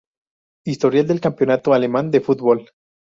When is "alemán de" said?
1.75-2.21